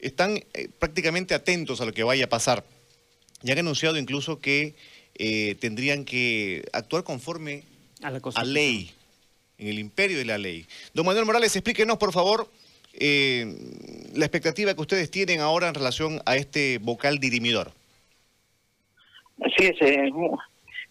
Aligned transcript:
están 0.00 0.42
eh, 0.54 0.68
prácticamente 0.78 1.34
atentos 1.34 1.80
a 1.80 1.84
lo 1.84 1.92
que 1.92 2.02
vaya 2.02 2.24
a 2.24 2.28
pasar. 2.28 2.64
Ya 3.42 3.52
han 3.52 3.60
anunciado 3.60 3.96
incluso 3.98 4.40
que 4.40 4.74
eh, 5.14 5.56
tendrían 5.60 6.04
que 6.04 6.64
actuar 6.72 7.04
conforme 7.04 7.64
a 8.02 8.10
la 8.10 8.44
ley, 8.44 8.90
en 9.58 9.68
el 9.68 9.78
imperio 9.78 10.18
de 10.18 10.24
la 10.24 10.38
ley. 10.38 10.66
Don 10.94 11.04
Manuel 11.04 11.26
Morales, 11.26 11.54
explíquenos, 11.54 11.98
por 11.98 12.12
favor, 12.12 12.50
eh, 12.94 13.46
la 14.14 14.24
expectativa 14.24 14.74
que 14.74 14.80
ustedes 14.80 15.10
tienen 15.10 15.40
ahora 15.40 15.68
en 15.68 15.74
relación 15.74 16.20
a 16.26 16.36
este 16.36 16.78
vocal 16.78 17.18
dirimidor. 17.18 17.72
Así 19.42 19.66
es. 19.66 19.76
Eh, 19.80 20.10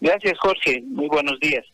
gracias, 0.00 0.38
Jorge. 0.38 0.82
Muy 0.82 1.08
buenos 1.08 1.38
días. 1.40 1.64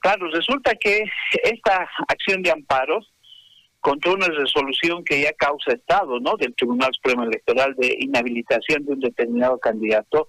Claro, 0.00 0.30
resulta 0.30 0.74
que 0.74 1.04
esta 1.44 1.88
acción 2.08 2.42
de 2.42 2.50
amparo 2.50 3.00
contra 3.80 4.12
una 4.12 4.26
resolución 4.26 5.04
que 5.04 5.22
ya 5.22 5.32
causa 5.32 5.72
Estado, 5.72 6.20
¿no? 6.20 6.36
Del 6.36 6.54
Tribunal 6.54 6.90
Supremo 6.94 7.24
Electoral 7.24 7.74
de 7.76 7.96
inhabilitación 8.00 8.84
de 8.84 8.92
un 8.92 9.00
determinado 9.00 9.58
candidato, 9.58 10.28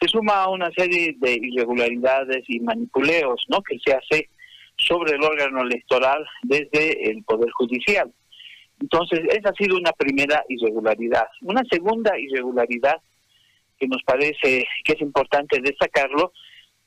se 0.00 0.08
suma 0.08 0.42
a 0.44 0.48
una 0.48 0.70
serie 0.72 1.14
de 1.18 1.34
irregularidades 1.34 2.44
y 2.48 2.60
manipuleos, 2.60 3.44
¿no? 3.48 3.62
Que 3.62 3.78
se 3.78 3.94
hace 3.94 4.28
sobre 4.76 5.12
el 5.12 5.22
órgano 5.22 5.62
electoral 5.62 6.26
desde 6.42 7.10
el 7.10 7.22
Poder 7.24 7.50
Judicial. 7.52 8.12
Entonces, 8.80 9.20
esa 9.30 9.50
ha 9.50 9.54
sido 9.54 9.76
una 9.76 9.92
primera 9.92 10.44
irregularidad. 10.48 11.26
Una 11.42 11.62
segunda 11.70 12.18
irregularidad 12.18 12.96
que 13.78 13.86
nos 13.86 14.02
parece 14.02 14.66
que 14.84 14.92
es 14.92 15.00
importante 15.00 15.60
destacarlo 15.60 16.32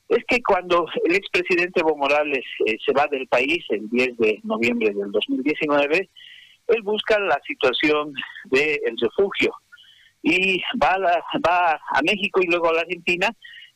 es 0.08 0.24
que 0.28 0.40
cuando 0.42 0.86
el 1.04 1.14
expresidente 1.14 1.80
Evo 1.80 1.96
Morales 1.96 2.44
eh, 2.66 2.76
se 2.84 2.92
va 2.92 3.06
del 3.08 3.26
país 3.26 3.64
el 3.70 3.88
10 3.90 4.16
de 4.18 4.40
noviembre 4.44 4.92
del 4.94 5.10
2019, 5.10 6.08
él 6.68 6.82
busca 6.82 7.18
la 7.18 7.40
situación 7.46 8.12
del 8.44 8.96
refugio 9.00 9.52
y 10.22 10.60
va 10.82 10.94
a, 10.94 11.38
va 11.38 11.72
a 11.72 12.02
México 12.02 12.40
y 12.42 12.46
luego 12.46 12.68
a 12.68 12.74
la 12.74 12.80
Argentina 12.80 13.28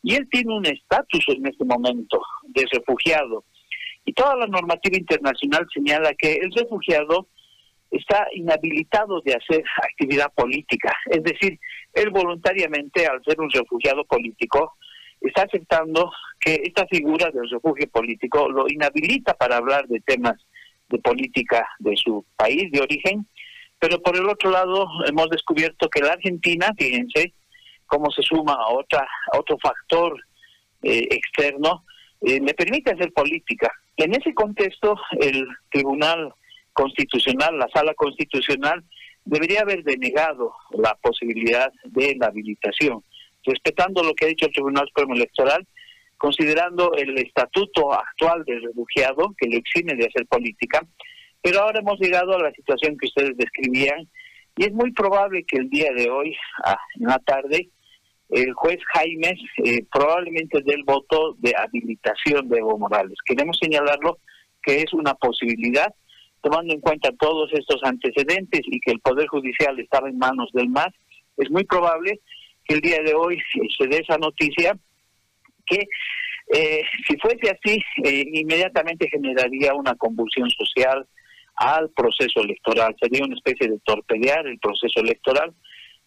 y 0.03 0.15
él 0.15 0.29
tiene 0.31 0.55
un 0.55 0.67
estatus 0.67 1.25
en 1.29 1.47
este 1.47 1.65
momento 1.65 2.21
de 2.45 2.67
refugiado. 2.73 3.45
Y 4.05 4.13
toda 4.13 4.37
la 4.37 4.47
normativa 4.47 4.97
internacional 4.97 5.67
señala 5.73 6.15
que 6.15 6.35
el 6.35 6.51
refugiado 6.53 7.29
está 7.91 8.27
inhabilitado 8.33 9.21
de 9.21 9.35
hacer 9.35 9.63
actividad 9.83 10.33
política. 10.35 10.97
Es 11.07 11.23
decir, 11.23 11.59
él 11.93 12.11
voluntariamente, 12.11 13.07
al 13.07 13.23
ser 13.25 13.41
un 13.41 13.51
refugiado 13.51 14.05
político, 14.05 14.77
está 15.21 15.43
aceptando 15.43 16.11
que 16.39 16.61
esta 16.65 16.87
figura 16.87 17.31
del 17.31 17.49
refugio 17.51 17.89
político 17.91 18.49
lo 18.49 18.69
inhabilita 18.69 19.35
para 19.35 19.57
hablar 19.57 19.87
de 19.87 20.01
temas 20.01 20.37
de 20.89 20.99
política 20.99 21.67
de 21.79 21.97
su 21.97 22.25
país 22.37 22.71
de 22.73 22.81
origen. 22.81 23.27
Pero 23.79 24.01
por 24.03 24.17
el 24.17 24.29
otro 24.29 24.51
lado, 24.51 24.87
hemos 25.07 25.29
descubierto 25.31 25.89
que 25.89 26.01
la 26.01 26.13
Argentina, 26.13 26.73
fíjense, 26.77 27.33
cómo 27.87 28.11
se 28.11 28.23
suma 28.23 28.55
a, 28.55 28.69
otra, 28.69 29.07
otro 29.37 29.59
factor 29.59 30.19
eh, 30.83 31.09
externo, 31.11 31.85
eh, 32.23 32.41
le 32.41 32.55
permite 32.55 32.93
hacer 32.93 33.13
política. 33.13 33.71
En 33.97 34.15
ese 34.15 34.35
contexto, 34.35 34.97
el 35.19 35.47
Tribunal 35.71 36.33
constitucional, 36.73 37.59
la 37.59 37.69
sala 37.69 37.95
constitucional, 37.95 38.85
debería 39.25 39.61
haber 39.63 39.83
denegado 39.83 40.53
la 40.73 40.95
posibilidad 41.03 41.73
de 41.85 42.17
la 42.19 42.27
habilitación, 42.27 43.03
respetando 43.45 44.03
lo 44.03 44.15
que 44.15 44.27
ha 44.27 44.29
dicho 44.29 44.47
el 44.47 44.53
Tribunal 44.53 44.87
Supremo 44.89 45.15
Electoral, 45.15 45.67
considerando 46.17 46.93
el 46.95 47.17
estatuto 47.19 47.93
actual 47.93 48.45
del 48.45 48.63
refugiado, 48.63 49.35
que 49.39 49.49
le 49.49 49.57
exime 49.57 49.95
de 49.95 50.07
hacer 50.07 50.27
política, 50.27 50.87
pero 51.41 51.61
ahora 51.61 51.81
hemos 51.81 51.99
llegado 51.99 52.35
a 52.35 52.43
la 52.43 52.53
situación 52.53 52.99
que 52.99 53.07
ustedes 53.07 53.37
describían, 53.37 54.09
y 54.57 54.65
es 54.65 54.73
muy 54.73 54.93
probable 54.93 55.45
que 55.45 55.57
el 55.57 55.71
día 55.71 55.91
de 55.97 56.11
hoy, 56.11 56.37
en 56.99 57.07
la 57.07 57.19
tarde, 57.21 57.71
el 58.29 58.53
juez 58.53 58.79
Jaime 58.93 59.35
eh, 59.65 59.85
probablemente 59.91 60.61
dé 60.65 60.75
el 60.75 60.85
voto 60.85 61.35
de 61.39 61.55
habilitación 61.57 62.49
de 62.49 62.59
Evo 62.59 62.79
Morales. 62.79 63.17
Queremos 63.25 63.59
señalarlo 63.61 64.19
que 64.63 64.83
es 64.83 64.93
una 64.93 65.15
posibilidad, 65.15 65.93
tomando 66.43 66.75
en 66.75 66.81
cuenta 66.81 67.11
todos 67.19 67.51
estos 67.53 67.83
antecedentes 67.83 68.61
y 68.65 68.79
que 68.81 68.93
el 68.93 69.01
Poder 69.01 69.27
Judicial 69.27 69.79
estaba 69.81 70.09
en 70.09 70.19
manos 70.19 70.51
del 70.53 70.69
MAS, 70.69 70.93
es 71.39 71.51
muy 71.51 71.65
probable 71.65 72.21
el 72.75 72.81
día 72.81 73.03
de 73.03 73.15
hoy 73.15 73.39
se 73.79 73.87
dé 73.89 73.99
esa 73.99 74.17
noticia 74.19 74.77
que 75.67 75.87
eh, 76.53 76.83
si 77.07 77.17
fuese 77.19 77.51
así, 77.51 77.81
eh, 78.05 78.25
inmediatamente 78.33 79.09
generaría 79.09 79.73
una 79.75 79.95
convulsión 79.95 80.51
social 80.51 81.07
al 81.57 81.91
proceso 81.91 82.41
electoral, 82.41 82.97
sería 83.01 83.25
una 83.25 83.37
especie 83.37 83.69
de 83.69 83.79
torpedear 83.85 84.47
el 84.47 84.59
proceso 84.59 85.01
electoral, 85.01 85.55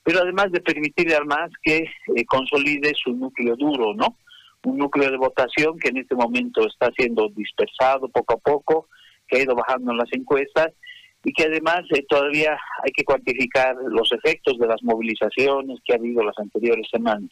pero 0.04 0.20
además 0.20 0.52
de 0.52 0.60
permitirle 0.60 1.16
al 1.16 1.26
MAS 1.26 1.52
que 1.62 1.78
eh, 1.78 2.26
consolide 2.26 2.92
su 2.96 3.14
núcleo 3.14 3.56
duro, 3.56 3.94
¿no? 3.94 4.18
Un 4.66 4.78
núcleo 4.78 5.10
de 5.12 5.18
votación 5.18 5.78
que 5.80 5.90
en 5.90 5.98
este 5.98 6.16
momento 6.16 6.68
está 6.68 6.92
siendo 6.98 7.30
dispersado 7.30 8.10
poco 8.10 8.34
a 8.34 8.38
poco, 8.38 8.88
que 9.28 9.38
ha 9.38 9.44
ido 9.44 9.56
bajando 9.56 9.92
en 9.92 9.98
las 9.98 10.12
encuestas 10.12 10.74
y 11.24 11.32
que 11.34 11.44
además 11.44 11.84
eh, 11.96 12.06
todavía 12.08 12.58
hay 12.84 12.92
que 12.92 13.04
cuantificar 13.04 13.76
los 13.88 14.12
efectos 14.12 14.58
de 14.58 14.68
las 14.68 14.84
movilizaciones 14.84 15.80
que 15.86 15.94
ha 15.94 15.98
habido 15.98 16.24
las 16.24 16.38
anteriores 16.38 16.88
semanas. 16.92 17.30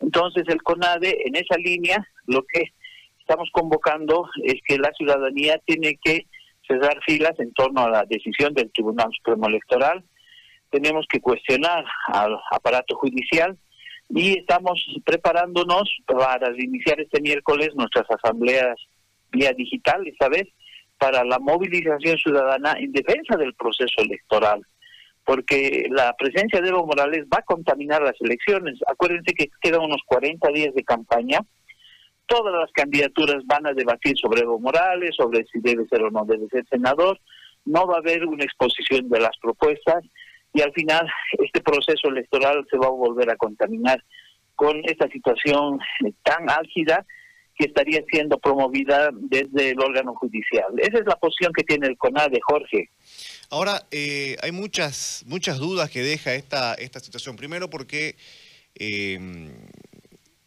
Entonces 0.00 0.44
el 0.48 0.62
CONADE 0.62 1.16
en 1.26 1.36
esa 1.36 1.56
línea 1.56 2.06
lo 2.26 2.42
que 2.42 2.72
estamos 3.20 3.48
convocando 3.52 4.28
es 4.42 4.56
que 4.66 4.78
la 4.78 4.92
ciudadanía 4.92 5.58
tiene 5.64 5.98
que 6.02 6.26
cerrar 6.66 6.98
filas 7.06 7.38
en 7.38 7.52
torno 7.52 7.82
a 7.82 7.90
la 7.90 8.04
decisión 8.04 8.52
del 8.54 8.70
Tribunal 8.72 9.10
Supremo 9.16 9.46
Electoral, 9.48 10.02
tenemos 10.74 11.06
que 11.08 11.20
cuestionar 11.20 11.84
al 12.08 12.36
aparato 12.50 12.96
judicial 12.96 13.56
y 14.08 14.38
estamos 14.38 14.84
preparándonos 15.04 15.88
para 16.04 16.50
iniciar 16.58 17.00
este 17.00 17.20
miércoles 17.20 17.70
nuestras 17.74 18.06
asambleas 18.10 18.76
vía 19.30 19.52
digital, 19.52 20.06
esta 20.06 20.28
vez, 20.28 20.48
para 20.98 21.24
la 21.24 21.38
movilización 21.38 22.16
ciudadana 22.18 22.74
en 22.78 22.92
defensa 22.92 23.36
del 23.36 23.54
proceso 23.54 24.00
electoral, 24.02 24.62
porque 25.24 25.86
la 25.90 26.14
presencia 26.14 26.60
de 26.60 26.68
Evo 26.68 26.86
Morales 26.86 27.24
va 27.32 27.38
a 27.38 27.42
contaminar 27.42 28.02
las 28.02 28.20
elecciones. 28.20 28.78
Acuérdense 28.86 29.34
que 29.34 29.50
quedan 29.60 29.82
unos 29.82 30.02
40 30.06 30.48
días 30.50 30.74
de 30.74 30.84
campaña. 30.84 31.40
Todas 32.26 32.54
las 32.54 32.70
candidaturas 32.72 33.44
van 33.46 33.66
a 33.66 33.72
debatir 33.72 34.16
sobre 34.18 34.42
Evo 34.42 34.58
Morales, 34.58 35.14
sobre 35.16 35.44
si 35.46 35.60
debe 35.60 35.86
ser 35.88 36.02
o 36.02 36.10
no 36.10 36.24
debe 36.24 36.46
ser 36.48 36.64
senador. 36.68 37.18
No 37.64 37.86
va 37.86 37.96
a 37.96 37.98
haber 37.98 38.26
una 38.26 38.44
exposición 38.44 39.08
de 39.08 39.20
las 39.20 39.36
propuestas 39.40 40.04
y 40.52 40.62
al 40.62 40.72
final 40.72 41.06
este 41.32 41.60
proceso 41.60 42.08
electoral 42.08 42.64
se 42.70 42.78
va 42.78 42.86
a 42.86 42.90
volver 42.90 43.30
a 43.30 43.36
contaminar 43.36 44.02
con 44.54 44.80
esta 44.84 45.08
situación 45.08 45.80
tan 46.22 46.48
álgida 46.48 47.04
que 47.56 47.66
estaría 47.66 48.02
siendo 48.10 48.38
promovida 48.38 49.10
desde 49.12 49.70
el 49.70 49.80
órgano 49.80 50.14
judicial. 50.14 50.66
Esa 50.78 50.98
es 50.98 51.06
la 51.06 51.16
posición 51.16 51.52
que 51.52 51.64
tiene 51.64 51.86
el 51.86 51.96
CONADE, 51.96 52.40
Jorge. 52.42 52.90
Ahora, 53.50 53.86
eh, 53.90 54.36
hay 54.42 54.52
muchas, 54.52 55.22
muchas 55.26 55.58
dudas 55.58 55.90
que 55.90 56.02
deja 56.02 56.34
esta, 56.34 56.74
esta 56.74 57.00
situación. 57.00 57.36
Primero 57.36 57.70
porque 57.70 58.16
eh, 58.74 59.18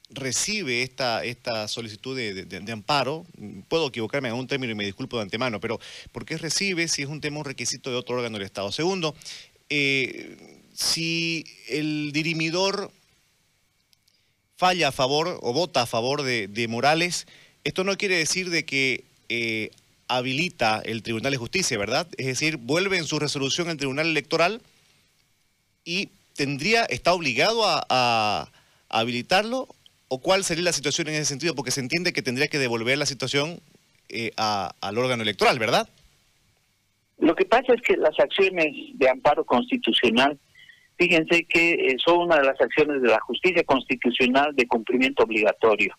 recibe 0.10 0.82
esta, 0.82 1.24
esta 1.24 1.68
solicitud 1.68 2.18
de, 2.18 2.72
amparo, 2.72 3.26
puedo 3.68 3.88
equivocarme 3.88 4.30
en 4.30 4.36
un 4.36 4.48
término 4.48 4.72
y 4.72 4.76
me 4.76 4.86
disculpo 4.86 5.18
de 5.18 5.24
antemano, 5.24 5.60
pero 5.60 5.80
¿por 6.12 6.26
qué 6.26 6.38
recibe 6.38 6.88
si 6.88 7.04
es 7.04 7.08
un 7.08 7.22
tema, 7.22 7.40
un 7.40 7.46
requisito 7.46 7.90
de 7.90 7.98
otro 7.98 8.16
órgano 8.16 8.38
del 8.38 8.46
Estado? 8.46 8.72
Segundo, 8.72 9.16
eh, 9.70 10.38
si 10.74 11.46
el 11.70 12.12
dirimidor 12.12 12.92
falla 14.58 14.90
a 14.90 14.92
favor 14.92 15.40
o 15.42 15.54
vota 15.54 15.84
a 15.84 15.86
favor 15.86 16.24
de, 16.24 16.68
Morales, 16.68 17.28
esto 17.64 17.84
no 17.84 17.96
quiere 17.96 18.18
decir 18.18 18.50
de 18.50 18.66
que 18.66 19.04
eh, 19.30 19.70
habilita 20.08 20.82
el 20.84 21.04
Tribunal 21.04 21.32
de 21.32 21.38
Justicia, 21.38 21.78
¿verdad? 21.78 22.08
Es 22.18 22.26
decir, 22.26 22.58
vuelve 22.58 22.98
en 22.98 23.06
su 23.06 23.20
resolución 23.20 23.70
el 23.70 23.78
Tribunal 23.78 24.08
Electoral 24.08 24.62
y 25.86 26.10
tendría, 26.36 26.84
está 26.86 27.14
obligado 27.14 27.62
a, 27.66 28.50
habilitarlo 28.90 29.68
o 30.08 30.20
cuál 30.20 30.46
sería 30.46 30.64
la 30.64 30.72
situación 30.72 31.10
en 31.10 31.16
ese 31.16 31.26
sentido, 31.26 31.54
porque 31.56 31.72
se 31.72 31.82
entiende 31.82 32.14
que 32.14 32.22
tendría 32.22 32.48
que 32.48 32.58
devolver 32.58 32.98
la 32.98 33.06
situación 33.06 33.60
eh, 34.08 34.32
al 34.38 34.98
órgano 34.98 35.24
electoral, 35.24 35.60
¿verdad? 35.60 35.90
Lo 37.20 37.36
que 37.36 37.44
pasa 37.44 37.74
es 37.74 37.82
que 37.82 37.98
las 37.98 38.18
acciones 38.18 38.74
de 38.94 39.10
amparo 39.10 39.44
constitucional 39.44 40.40
Fíjense 40.98 41.46
que 41.46 41.74
eh, 41.74 41.98
son 42.04 42.22
una 42.22 42.38
de 42.38 42.46
las 42.46 42.60
acciones 42.60 43.02
de 43.02 43.10
la 43.10 43.20
justicia 43.20 43.64
constitucional 43.64 44.56
de 44.56 44.68
cumplimiento 44.68 45.24
obligatorio. 45.24 45.94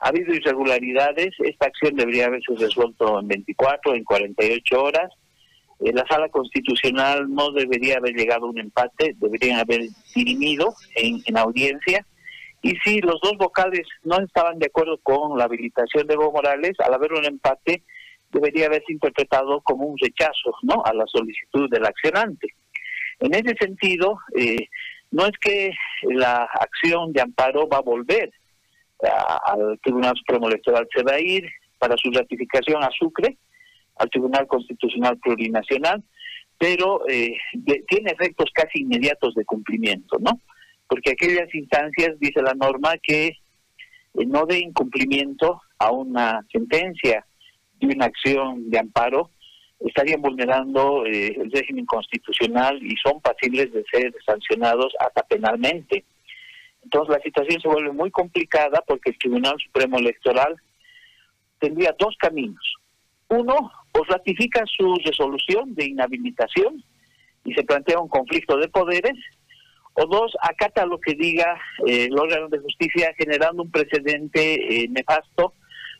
Ha 0.00 0.08
habido 0.08 0.34
irregularidades, 0.34 1.34
esta 1.38 1.66
acción 1.66 1.94
debería 1.94 2.26
haberse 2.26 2.54
resuelto 2.56 3.20
en 3.20 3.28
24, 3.28 3.94
en 3.94 4.04
48 4.04 4.82
horas. 4.82 5.12
Eh, 5.80 5.92
la 5.92 6.04
sala 6.06 6.28
constitucional 6.28 7.32
no 7.32 7.52
debería 7.52 7.98
haber 7.98 8.14
llegado 8.14 8.46
a 8.46 8.50
un 8.50 8.58
empate, 8.58 9.14
deberían 9.18 9.60
haber 9.60 9.82
dirimido 10.14 10.74
en, 10.96 11.22
en 11.26 11.38
audiencia. 11.38 12.04
Y 12.60 12.74
si 12.84 13.00
los 13.00 13.20
dos 13.20 13.36
vocales 13.38 13.86
no 14.02 14.18
estaban 14.18 14.58
de 14.58 14.66
acuerdo 14.66 14.98
con 15.02 15.38
la 15.38 15.44
habilitación 15.44 16.06
de 16.06 16.14
Evo 16.14 16.32
Morales, 16.32 16.72
al 16.80 16.94
haber 16.94 17.12
un 17.12 17.24
empate, 17.24 17.82
debería 18.32 18.66
haberse 18.66 18.92
interpretado 18.92 19.60
como 19.60 19.86
un 19.86 19.96
rechazo 19.98 20.54
¿no? 20.62 20.82
a 20.84 20.92
la 20.92 21.04
solicitud 21.06 21.70
del 21.70 21.86
accionante. 21.86 22.48
En 23.24 23.32
ese 23.32 23.54
sentido, 23.58 24.18
eh, 24.36 24.68
no 25.10 25.24
es 25.24 25.32
que 25.40 25.72
la 26.02 26.46
acción 26.60 27.10
de 27.14 27.22
amparo 27.22 27.66
va 27.66 27.78
a 27.78 27.82
volver 27.82 28.30
al 29.46 29.78
Tribunal 29.82 30.14
Supremo 30.16 30.48
Electoral, 30.48 30.86
se 30.94 31.02
va 31.02 31.12
a 31.14 31.20
ir 31.20 31.48
para 31.78 31.96
su 31.96 32.10
ratificación 32.10 32.82
a 32.84 32.90
Sucre, 32.90 33.38
al 33.96 34.10
Tribunal 34.10 34.46
Constitucional 34.46 35.18
Plurinacional, 35.18 36.02
pero 36.58 37.08
eh, 37.08 37.34
tiene 37.88 38.10
efectos 38.10 38.50
casi 38.52 38.80
inmediatos 38.80 39.34
de 39.34 39.44
cumplimiento, 39.46 40.18
¿no? 40.18 40.40
Porque 40.86 41.12
aquellas 41.12 41.52
instancias, 41.54 42.18
dice 42.20 42.42
la 42.42 42.54
norma, 42.54 42.94
que 43.02 43.28
eh, 43.28 43.36
no 44.26 44.44
de 44.44 44.58
incumplimiento 44.58 45.62
a 45.78 45.90
una 45.92 46.44
sentencia 46.52 47.24
de 47.80 47.86
una 47.86 48.04
acción 48.04 48.68
de 48.68 48.78
amparo, 48.80 49.30
estarían 49.84 50.22
vulnerando 50.22 51.04
eh, 51.06 51.36
el 51.40 51.50
régimen 51.50 51.86
constitucional 51.86 52.82
y 52.82 52.96
son 52.96 53.20
pasibles 53.20 53.72
de 53.72 53.84
ser 53.90 54.14
sancionados 54.24 54.92
hasta 54.98 55.22
penalmente. 55.22 56.04
Entonces 56.82 57.16
la 57.16 57.22
situación 57.22 57.60
se 57.60 57.68
vuelve 57.68 57.92
muy 57.92 58.10
complicada 58.10 58.82
porque 58.86 59.10
el 59.10 59.18
Tribunal 59.18 59.56
Supremo 59.64 59.98
Electoral 59.98 60.56
tendría 61.58 61.94
dos 61.98 62.16
caminos. 62.18 62.74
Uno, 63.28 63.72
o 63.92 64.04
ratifica 64.04 64.64
su 64.66 64.96
resolución 65.04 65.74
de 65.74 65.86
inhabilitación 65.86 66.82
y 67.44 67.54
se 67.54 67.62
plantea 67.62 68.00
un 68.00 68.08
conflicto 68.08 68.56
de 68.56 68.68
poderes, 68.68 69.16
o 69.94 70.06
dos, 70.06 70.32
acata 70.42 70.86
lo 70.86 70.98
que 70.98 71.14
diga 71.14 71.56
eh, 71.86 72.06
el 72.06 72.18
órgano 72.18 72.48
de 72.48 72.58
justicia 72.58 73.14
generando 73.16 73.62
un 73.62 73.70
precedente 73.70 74.82
eh, 74.82 74.88
nefasto 74.88 75.54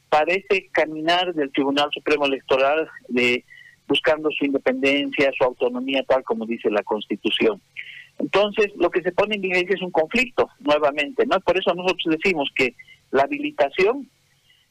para 0.09 0.33
ese 0.35 0.69
caminar 0.73 1.33
del 1.35 1.53
Tribunal 1.53 1.91
Supremo 1.93 2.27
Electoral 2.27 2.89
de 3.09 3.45
buscando 3.87 4.31
su 4.31 4.45
independencia, 4.45 5.33
su 5.37 5.45
autonomía, 5.45 6.03
tal 6.05 6.23
como 6.25 6.47
dice 6.47 6.71
la 6.71 6.83
Constitución. 6.83 7.61
Entonces, 8.19 8.73
lo 8.77 8.91
que 8.91 9.03
se 9.03 9.13
pone 9.13 9.35
en 9.35 9.41
vigencia 9.41 9.75
es 9.75 9.83
un 9.83 9.91
conflicto, 9.91 10.49
nuevamente, 10.61 11.27
¿no? 11.27 11.41
Por 11.41 11.59
eso 11.59 11.75
nosotros 11.75 12.17
decimos 12.17 12.49
que 12.55 12.75
la 13.11 13.23
habilitación 13.23 14.09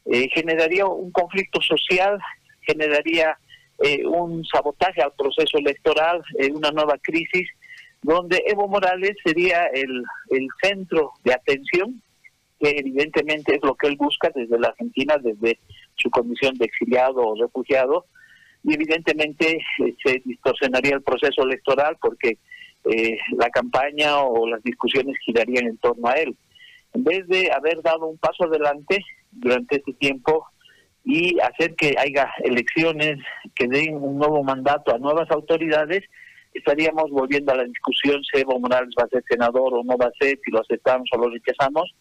eh, 0.06 0.30
generaría 0.34 0.86
un 0.86 1.12
conflicto 1.12 1.62
social, 1.62 2.20
generaría 2.62 3.38
eh, 3.80 4.06
un 4.06 4.46
sabotaje 4.46 5.02
al 5.02 5.14
proceso 5.14 5.58
electoral, 5.58 6.24
eh, 6.40 6.52
una 6.52 6.72
nueva 6.72 6.98
crisis, 7.02 7.50
donde 8.02 8.44
Evo 8.48 8.68
Morales 8.68 9.16
sería 9.24 9.66
el, 9.74 10.04
el 10.30 10.48
centro 10.62 11.12
de 11.24 11.34
atención, 11.34 12.02
que 12.60 12.70
evidentemente 12.70 13.56
es 13.56 13.64
lo 13.64 13.76
que 13.76 13.88
él 13.88 13.96
busca 13.98 14.30
desde 14.34 14.60
la 14.60 14.70
Argentina, 14.70 15.18
desde 15.18 15.60
su 15.96 16.10
condición 16.10 16.56
de 16.56 16.66
exiliado 16.66 17.22
o 17.22 17.36
refugiado, 17.42 18.06
y 18.64 18.74
evidentemente 18.74 19.58
se 20.04 20.22
distorsionaría 20.24 20.96
el 20.96 21.02
proceso 21.02 21.44
electoral 21.44 21.98
porque 22.02 22.38
eh, 22.86 23.18
la 23.38 23.50
campaña 23.50 24.20
o 24.24 24.48
las 24.48 24.64
discusiones 24.64 25.18
girarían 25.26 25.68
en 25.68 25.78
torno 25.78 26.08
a 26.08 26.14
él. 26.14 26.36
En 26.94 27.04
vez 27.04 27.28
de 27.28 27.52
haber 27.52 27.82
dado 27.82 28.08
un 28.08 28.18
paso 28.18 28.46
adelante 28.46 29.00
durante 29.32 29.78
este 29.78 29.94
tiempo 29.94 30.46
y 31.04 31.40
hacer 31.40 31.76
que 31.76 31.96
haya 31.98 32.32
elecciones 32.44 33.20
que 33.56 33.68
den 33.68 33.96
un 33.96 34.18
nuevo 34.18 34.44
mandato 34.44 34.94
a 34.94 35.00
nuevas 35.00 35.30
autoridades, 35.32 36.04
estaríamos 36.54 37.10
volviendo 37.10 37.52
a 37.52 37.58
la 37.58 37.64
discusión 37.64 38.22
si 38.24 38.40
Evo 38.40 38.60
Morales 38.60 38.94
va 38.98 39.04
a 39.04 39.10
ser 39.10 39.24
senador 39.28 39.74
o 39.74 39.84
no 39.84 39.98
va 39.98 40.06
a 40.06 40.18
ser, 40.20 40.40
si 40.44 40.52
lo 40.52 40.62
aceptamos 40.62 41.10
o 41.12 41.18
lo 41.18 41.30
rechazamos, 41.30 41.94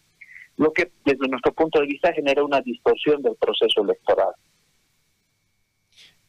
lo 0.57 0.71
que 0.71 0.91
desde 1.03 1.27
nuestro 1.27 1.53
punto 1.53 1.79
de 1.79 1.87
vista 1.87 2.13
genera 2.13 2.43
una 2.43 2.61
distorsión 2.61 3.21
del 3.21 3.35
proceso 3.35 3.81
electoral. 3.81 4.33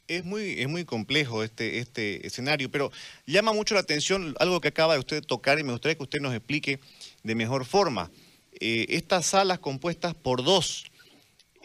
Es 0.07 0.25
muy, 0.25 0.61
es 0.61 0.69
muy 0.69 0.85
complejo 0.85 1.43
este, 1.43 1.79
este 1.79 2.27
escenario, 2.27 2.71
pero 2.71 2.93
llama 3.27 3.53
mucho 3.55 3.75
la 3.75 3.81
atención 3.81 4.35
algo 4.39 4.61
que 4.61 4.69
acaba 4.69 4.95
de 4.95 5.01
usted 5.01 5.23
tocar 5.23 5.59
y 5.59 5.65
me 5.65 5.73
gustaría 5.73 5.97
que 5.97 6.03
usted 6.03 6.21
nos 6.21 6.35
explique 6.35 6.79
de 7.23 7.35
mejor 7.35 7.65
forma. 7.65 8.11
Eh, 8.61 8.87
estas 8.91 9.27
salas 9.27 9.59
compuestas 9.59 10.15
por 10.15 10.45
dos, 10.45 10.85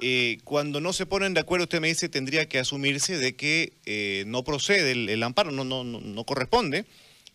eh, 0.01 0.37
cuando 0.45 0.79
no 0.79 0.93
se 0.93 1.05
ponen 1.05 1.33
de 1.33 1.41
acuerdo, 1.41 1.65
usted 1.65 1.81
me 1.81 1.89
dice, 1.89 2.07
tendría 2.07 2.47
que 2.47 2.59
asumirse 2.59 3.17
de 3.17 3.35
que 3.35 3.73
eh, 3.85 4.23
no 4.25 4.43
procede 4.43 4.93
el, 4.93 5.23
amparo, 5.23 5.51
no, 5.51 5.65
no, 5.65 5.83
no, 5.83 6.23
corresponde, 6.23 6.85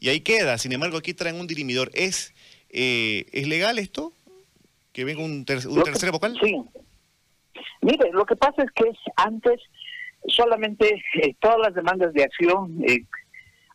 y 0.01 0.09
ahí 0.09 0.21
queda. 0.21 0.57
Sin 0.57 0.73
embargo, 0.73 0.97
aquí 0.97 1.13
traen 1.13 1.37
un 1.37 1.47
dirimidor. 1.47 1.91
¿Es, 1.93 2.33
¿es 2.71 3.47
legal 3.47 3.79
esto? 3.79 4.15
¿Que 4.93 5.05
venga 5.05 5.23
un, 5.23 5.33
un 5.33 5.45
tercer 5.45 6.11
vocal? 6.11 6.39
Sí. 6.43 6.57
Mire, 7.83 8.11
lo 8.13 8.25
que 8.25 8.35
pasa 8.35 8.63
es 8.63 8.71
que 8.73 8.91
antes 9.17 9.61
solamente 10.27 11.03
eh, 11.15 11.35
todas 11.41 11.59
las 11.59 11.75
demandas 11.75 12.13
de 12.13 12.25
acción, 12.25 12.83
eh, 12.87 13.05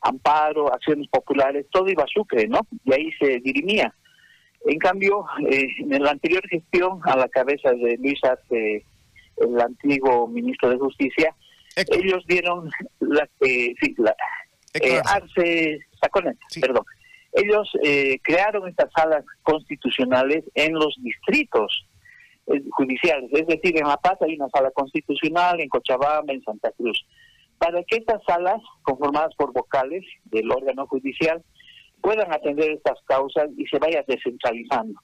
amparo, 0.02 0.74
acciones 0.74 1.08
populares, 1.08 1.66
todo 1.72 1.90
iba 1.90 2.04
a 2.04 2.08
Sucre, 2.08 2.48
¿no? 2.48 2.62
Y 2.86 2.94
ahí 2.94 3.12
se 3.14 3.40
dirimía. 3.40 3.94
En 4.66 4.78
cambio, 4.78 5.26
eh, 5.50 5.68
en 5.80 6.04
la 6.04 6.12
anterior 6.12 6.46
gestión, 6.48 7.00
a 7.04 7.16
la 7.16 7.30
cabeza 7.30 7.72
de 7.72 7.98
Luis 7.98 8.20
Arce, 8.24 8.84
el 9.38 9.62
antiguo 9.62 10.28
ministro 10.28 10.70
de 10.70 10.78
Justicia, 10.78 11.34
ellos 11.76 12.26
dieron 12.28 12.70
la, 13.00 13.30
sí, 13.40 13.96
la 13.98 14.14
Arce 15.06 15.80
perdón. 16.60 16.84
Ellos 17.32 17.72
crearon 18.24 18.68
estas 18.68 18.92
salas 18.92 19.24
constitucionales 19.44 20.44
en 20.56 20.74
los 20.74 20.98
distritos 21.02 21.86
judiciales, 22.72 23.30
es 23.34 23.48
decir, 23.48 23.78
en 23.78 23.88
La 23.88 23.98
Paz 23.98 24.18
hay 24.22 24.36
una 24.36 24.50
sala 24.50 24.72
constitucional, 24.72 25.60
en 25.60 25.70
Cochabamba, 25.70 26.34
en 26.34 26.44
Santa 26.44 26.72
Cruz, 26.72 27.06
para 27.58 27.84
que 27.84 27.98
estas 27.98 28.24
salas, 28.24 28.62
conformadas 28.84 29.36
por 29.36 29.54
vocales 29.54 30.04
del 30.26 30.52
órgano 30.52 30.88
judicial, 30.88 31.44
puedan 32.02 32.32
atender 32.32 32.72
estas 32.72 33.00
causas 33.06 33.50
y 33.58 33.66
se 33.68 33.78
vaya 33.78 34.04
descentralizando. 34.08 35.00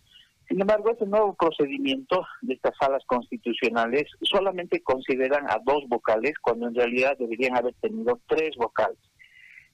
Sin 0.47 0.61
embargo, 0.61 0.91
este 0.91 1.05
nuevo 1.05 1.33
procedimiento 1.33 2.25
de 2.41 2.53
estas 2.53 2.73
salas 2.79 3.03
constitucionales 3.07 4.03
solamente 4.21 4.81
consideran 4.81 5.49
a 5.49 5.59
dos 5.65 5.87
vocales 5.87 6.33
cuando 6.39 6.67
en 6.67 6.75
realidad 6.75 7.17
deberían 7.17 7.57
haber 7.57 7.73
tenido 7.81 8.19
tres 8.27 8.55
vocales. 8.55 8.99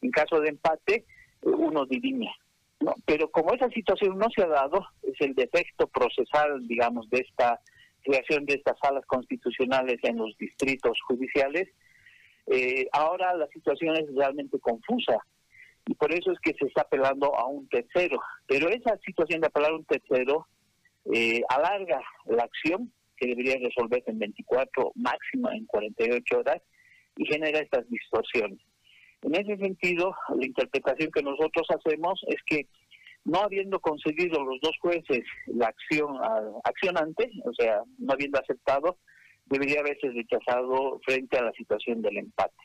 En 0.01 0.12
caso 0.12 0.39
de 0.39 0.50
empate, 0.50 1.06
uno 1.41 1.85
dirime. 1.85 2.31
¿No? 2.81 2.95
Pero 3.05 3.29
como 3.29 3.53
esa 3.53 3.69
situación 3.69 4.17
no 4.17 4.27
se 4.35 4.43
ha 4.43 4.47
dado, 4.47 4.85
es 5.03 5.19
el 5.19 5.33
defecto 5.35 5.87
procesal, 5.87 6.67
digamos, 6.67 7.09
de 7.09 7.19
esta 7.19 7.59
creación 8.03 8.45
de 8.45 8.55
estas 8.55 8.77
salas 8.81 9.05
constitucionales 9.05 9.99
en 10.03 10.17
los 10.17 10.35
distritos 10.37 10.97
judiciales, 11.07 11.69
eh, 12.47 12.87
ahora 12.91 13.35
la 13.35 13.47
situación 13.47 13.95
es 13.95 14.13
realmente 14.15 14.59
confusa 14.59 15.17
y 15.85 15.93
por 15.95 16.11
eso 16.13 16.31
es 16.31 16.39
que 16.39 16.53
se 16.53 16.65
está 16.65 16.81
apelando 16.81 17.35
a 17.35 17.47
un 17.47 17.67
tercero. 17.69 18.19
Pero 18.47 18.69
esa 18.69 18.97
situación 19.05 19.41
de 19.41 19.47
apelar 19.47 19.71
a 19.71 19.75
un 19.75 19.85
tercero 19.85 20.47
eh, 21.13 21.41
alarga 21.50 22.01
la 22.25 22.43
acción 22.43 22.91
que 23.17 23.27
debería 23.27 23.55
resolverse 23.61 24.09
en 24.09 24.19
24, 24.19 24.91
máxima 24.95 25.55
en 25.55 25.65
48 25.65 26.39
horas, 26.39 26.61
y 27.17 27.25
genera 27.25 27.59
estas 27.59 27.88
distorsiones. 27.89 28.59
En 29.23 29.35
ese 29.35 29.57
sentido, 29.57 30.15
la 30.35 30.45
interpretación 30.45 31.11
que 31.11 31.21
nosotros 31.21 31.67
hacemos 31.69 32.19
es 32.27 32.41
que 32.45 32.67
no 33.23 33.39
habiendo 33.39 33.79
conseguido 33.79 34.43
los 34.43 34.59
dos 34.61 34.73
jueces 34.81 35.21
la 35.45 35.67
acción 35.67 36.17
accionante, 36.63 37.29
o 37.45 37.53
sea, 37.53 37.81
no 37.99 38.13
habiendo 38.13 38.39
aceptado, 38.39 38.97
debería 39.45 39.81
haberse 39.81 40.09
rechazado 40.09 40.99
frente 41.05 41.37
a 41.37 41.43
la 41.43 41.51
situación 41.51 42.01
del 42.01 42.17
empate. 42.17 42.55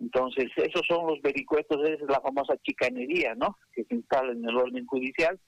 Entonces, 0.00 0.46
esos 0.56 0.82
son 0.88 1.06
los 1.06 1.20
vericuetos, 1.20 1.86
es 1.86 2.00
la 2.08 2.20
famosa 2.20 2.56
chicanería, 2.62 3.34
¿no? 3.34 3.58
Que 3.74 3.84
se 3.84 3.96
instala 3.96 4.32
en 4.32 4.42
el 4.48 4.56
orden 4.56 4.86
judicial 4.86 5.38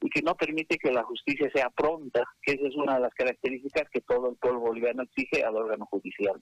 y 0.00 0.08
que 0.08 0.22
no 0.22 0.34
permite 0.34 0.78
que 0.78 0.92
la 0.92 1.02
justicia 1.02 1.50
sea 1.52 1.68
pronta, 1.70 2.24
que 2.42 2.52
esa 2.52 2.68
es 2.68 2.76
una 2.76 2.94
de 2.94 3.00
las 3.00 3.14
características 3.14 3.90
que 3.90 4.00
todo 4.00 4.30
el 4.30 4.36
pueblo 4.36 4.60
boliviano 4.60 5.02
exige 5.02 5.44
al 5.44 5.56
órgano 5.56 5.84
judicial. 5.86 6.40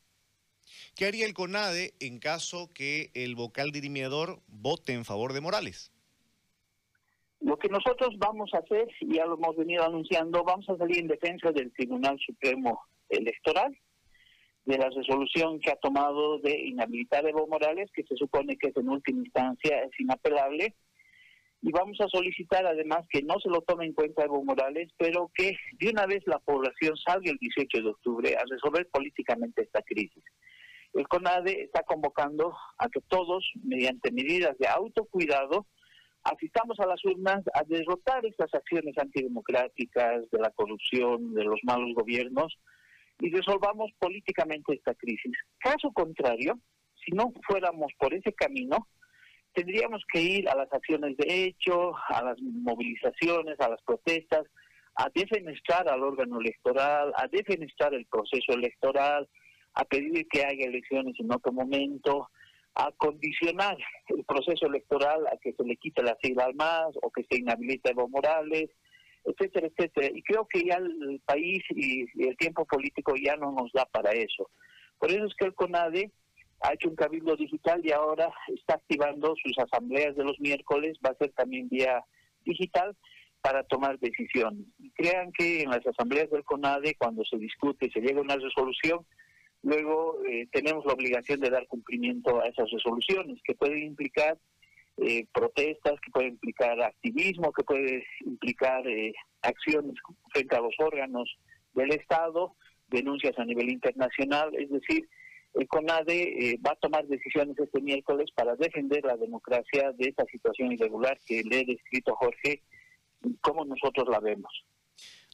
¿Qué 0.95 1.07
haría 1.07 1.27
el 1.27 1.35
CONADE 1.35 1.95
en 2.01 2.19
caso 2.19 2.71
que 2.75 3.11
el 3.15 3.35
vocal 3.35 3.71
dirimidor 3.71 4.41
vote 4.49 4.93
en 4.93 5.05
favor 5.05 5.33
de 5.33 5.41
Morales? 5.41 5.93
Lo 7.41 7.59
que 7.59 7.69
nosotros 7.69 8.17
vamos 8.19 8.51
a 8.55 8.59
hacer, 8.59 8.89
ya 9.03 9.27
lo 9.27 9.35
hemos 9.35 9.57
venido 9.57 9.85
anunciando, 9.85 10.43
vamos 10.43 10.69
a 10.69 10.77
salir 10.77 10.99
en 10.99 11.09
defensa 11.09 11.53
del 11.53 11.73
Tribunal 11.73 12.19
Supremo 12.19 12.81
Electoral, 13.09 13.77
de 14.65 14.79
la 14.79 14.91
resolución 14.91 15.61
que 15.61 15.71
ha 15.71 15.77
tomado 15.77 16.39
de 16.39 16.59
inhabilitar 16.59 17.25
a 17.25 17.29
Evo 17.29 17.47
Morales, 17.47 17.91
que 17.95 18.03
se 18.03 18.17
supone 18.17 18.57
que 18.57 18.69
es 18.69 18.77
en 18.77 18.89
última 18.89 19.23
instancia 19.25 19.83
es 19.83 20.01
inapelable, 20.01 20.75
y 21.63 21.71
vamos 21.73 22.01
a 22.01 22.09
solicitar 22.09 22.67
además 22.67 23.07
que 23.11 23.23
no 23.23 23.39
se 23.41 23.49
lo 23.49 23.61
tome 23.63 23.87
en 23.87 23.93
cuenta 23.93 24.25
Evo 24.25 24.45
Morales, 24.45 24.91
pero 24.97 25.31
que 25.35 25.57
de 25.79 25.91
una 25.91 26.07
vez 26.07 26.23
la 26.27 26.39
población 26.39 26.97
salga 26.97 27.31
el 27.31 27.39
18 27.39 27.83
de 27.83 27.89
octubre 27.89 28.37
a 28.37 28.43
resolver 28.49 28.89
políticamente 28.89 29.63
esta 29.63 29.83
crisis. 29.83 30.23
El 30.97 31.07
CONADE 31.09 31.65
está 31.65 31.83
convocando 31.83 32.57
a 32.79 32.89
que 32.89 33.01
todos, 33.03 33.45
mediante 33.63 34.11
medidas 34.11 34.57
de 34.57 34.67
autocuidado, 34.67 35.67
asistamos 36.25 36.81
a 36.81 36.87
las 36.87 37.05
urnas 37.05 37.45
a 37.53 37.65
derrotar 37.65 38.25
estas 38.25 38.53
acciones 38.55 38.97
antidemocráticas 38.97 40.29
de 40.31 40.39
la 40.39 40.51
corrupción, 40.53 41.35
de 41.35 41.45
los 41.45 41.61
malos 41.65 41.93
gobiernos 41.95 42.57
y 43.21 43.31
resolvamos 43.31 43.91
políticamente 43.99 44.75
esta 44.75 44.95
crisis. 44.95 45.33
Caso 45.59 45.93
contrario, 45.93 46.59
si 47.05 47.13
no 47.13 47.31
fuéramos 47.47 47.93
por 47.99 48.15
ese 48.15 48.33
camino, 48.33 48.89
tendríamos 49.53 50.03
que 50.11 50.23
ir 50.23 50.49
a 50.49 50.57
las 50.57 50.73
acciones 50.73 51.15
de 51.19 51.45
hecho, 51.45 51.93
a 52.09 52.25
las 52.25 52.41
movilizaciones, 52.41 53.61
a 53.61 53.69
las 53.69 53.83
protestas, 53.83 54.47
a 54.95 55.11
defenestrar 55.15 55.89
al 55.91 56.03
órgano 56.03 56.41
electoral, 56.41 57.13
a 57.17 57.29
defenestrar 57.29 57.93
el 57.93 58.07
proceso 58.07 58.53
electoral, 58.55 59.29
a 59.77 59.85
pedir 59.85 60.27
que 60.29 60.45
haya 60.45 60.67
elecciones 60.67 61.15
en 61.21 61.33
otro 61.33 61.53
momento, 61.53 62.29
a 62.75 62.91
condicionar 62.93 63.77
el 64.09 64.25
proceso 64.25 64.67
electoral 64.67 65.27
a 65.29 65.37
que 65.39 65.53
se 65.53 65.65
le 65.65 65.77
quite 65.77 66.03
la 66.03 66.17
sigla 66.23 66.45
al 66.45 66.55
MAS 66.55 66.95
o 67.03 67.11
que 67.11 67.25
se 67.31 67.39
inhabilite 67.39 67.91
Evo 67.91 68.09
Morales, 68.09 68.71
etcétera, 69.25 69.67
etcétera. 69.67 70.09
Y 70.15 70.23
creo 70.23 70.47
que 70.47 70.63
ya 70.65 70.77
el 70.77 71.21
país 71.25 71.63
y 71.71 72.07
el 72.27 72.37
tiempo 72.37 72.65
político 72.65 73.15
ya 73.23 73.37
no 73.37 73.53
nos 73.53 73.73
da 73.73 73.85
para 73.87 74.11
eso. 74.13 74.51
Por 74.99 75.11
eso 75.11 75.27
es 75.27 75.35
que 75.35 75.45
el 75.45 75.55
CONADE 75.55 76.11
ha 76.61 76.73
hecho 76.73 76.89
un 76.89 76.97
cabildo 76.97 77.37
digital 77.37 77.81
y 77.85 77.93
ahora 77.93 78.33
está 78.49 78.75
activando 78.75 79.35
sus 79.43 79.59
asambleas 79.59 80.17
de 80.17 80.25
los 80.25 80.41
miércoles, 80.41 80.99
va 81.05 81.11
a 81.11 81.19
ser 81.19 81.33
también 81.33 81.69
vía 81.69 82.03
digital 82.45 82.97
para 83.43 83.63
tomar 83.65 83.99
decisiones. 83.99 84.67
Y 84.79 84.91
crean 84.93 85.33
que 85.33 85.63
en 85.63 85.71
las 85.71 85.87
asambleas 85.87 86.31
del 86.31 86.45
CONADE, 86.45 86.95
cuando 86.99 87.25
se 87.25 87.37
discute 87.37 87.91
se 87.91 88.01
llega 88.01 88.21
a 88.21 88.23
una 88.23 88.37
resolución, 88.37 89.07
luego 89.67 90.25
eh, 90.25 90.47
tenemos 90.53 90.87
la 90.87 90.93
obligación 90.93 91.41
de 91.41 91.51
dar 91.51 91.67
cumplimiento 91.67 92.41
a 92.41 92.47
esas 92.47 92.71
resoluciones, 92.71 93.41
que 93.45 93.55
pueden 93.55 93.83
implicar 93.83 94.39
eh, 94.99 95.27
protestas, 95.33 96.01
que 96.01 96.11
pueden 96.11 96.31
implicar 96.35 96.81
activismo, 96.81 97.53
que 97.53 97.65
puede 97.65 98.05
implicar 98.25 98.87
eh, 98.87 99.13
acciones 99.43 99.95
frente 100.33 100.57
a 100.57 100.61
los 100.61 100.75
órganos 100.79 101.37
del 101.75 101.93
Estado, 101.93 102.55
denuncias 102.89 103.37
a 103.39 103.45
nivel 103.45 103.71
internacional, 103.71 104.55
es 104.55 104.71
decir, 104.71 105.09
el 105.55 105.67
CONADE 105.69 106.51
eh, 106.53 106.61
va 106.65 106.73
a 106.73 106.77
tomar 106.77 107.07
decisiones 107.07 107.59
este 107.59 107.81
miércoles 107.81 108.31
para 108.35 108.55
defender 108.57 109.05
la 109.05 109.17
democracia 109.17 109.91
de 109.93 110.11
esta 110.11 110.25
situación 110.27 110.73
irregular 110.73 111.19
que 111.27 111.43
le 111.43 111.61
he 111.61 111.65
descrito 111.65 112.15
Jorge, 112.15 112.63
como 113.41 113.65
nosotros 113.65 114.07
la 114.09 114.21
vemos. 114.21 114.53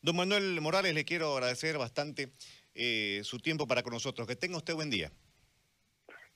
Don 0.03 0.17
Manuel 0.17 0.61
Morales, 0.61 0.95
le 0.95 1.05
quiero 1.05 1.33
agradecer 1.33 1.79
bastante 1.79 2.33
eh, 2.75 3.21
su 3.23 3.39
tiempo 3.39 3.69
para 3.69 3.85
con 3.85 3.93
nosotros. 3.93 4.27
Que 4.27 4.35
tenga 4.35 4.57
usted 4.57 4.75
buen 4.75 4.91
día. 4.91 5.13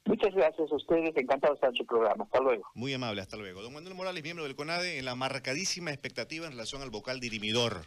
Muchas 0.05 0.33
gracias 0.35 0.71
a 0.71 0.77
ustedes, 0.77 1.17
encantado 1.17 1.53
de 1.53 1.57
estar 1.57 1.71
en 1.71 1.77
su 1.77 1.85
programa. 1.85 2.23
Hasta 2.25 2.41
luego. 2.41 2.65
Muy 2.75 2.95
amable, 2.95 3.23
hasta 3.23 3.37
luego. 3.37 3.63
Don 3.63 3.75
Manuel 3.75 3.97
Morales, 3.97 4.23
miembro 4.23 4.45
del 4.45 4.55
CONADE, 4.55 4.99
en 4.99 5.05
la 5.05 5.17
marcadísima 5.17 5.91
expectativa 5.91 6.47
en 6.47 6.53
relación 6.53 6.81
al 6.81 6.91
vocal 6.91 7.19
dirimidor. 7.19 7.87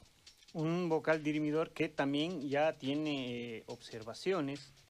Un 0.51 0.89
vocal 0.89 1.24
dirimidor 1.24 1.71
que 1.71 1.88
también 1.88 2.41
ya 2.50 2.74
tiene 2.74 3.59
eh, 3.59 3.63
observaciones 3.67 4.74